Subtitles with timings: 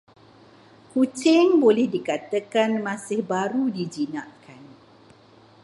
[0.91, 4.61] Kucing boleh dikatakan masih baru dijinakkan.